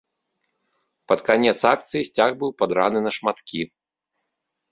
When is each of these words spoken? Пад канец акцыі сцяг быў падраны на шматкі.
Пад 1.11 1.19
канец 1.27 1.53
акцыі 1.73 2.07
сцяг 2.09 2.31
быў 2.39 2.51
падраны 2.61 2.99
на 3.09 3.13
шматкі. 3.17 3.61